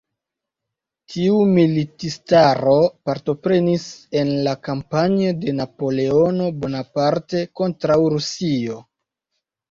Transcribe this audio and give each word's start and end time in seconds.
Tiu 1.15 1.33
militistaro 1.57 2.71
partoprenis 3.09 3.83
en 4.21 4.31
la 4.47 4.53
kampanjo 4.67 5.33
de 5.43 5.53
Napoleono 5.57 6.47
Bonaparte 6.63 7.43
kontraŭ 7.61 7.99
Rusio. 8.15 8.79